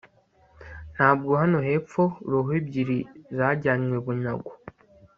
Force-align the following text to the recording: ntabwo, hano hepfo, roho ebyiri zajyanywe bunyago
ntabwo, 0.95 1.31
hano 1.41 1.57
hepfo, 1.67 2.03
roho 2.31 2.51
ebyiri 2.59 2.99
zajyanywe 3.35 3.97
bunyago 4.05 4.51